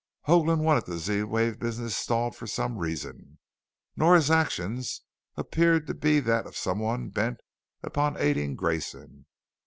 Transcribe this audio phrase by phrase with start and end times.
[0.23, 3.37] Hoagland wanted the Z wave business stalled for some reason.
[3.95, 5.01] Nora's actions
[5.37, 7.39] appeared to be that of someone bent
[7.83, 9.27] upon aiding Grayson.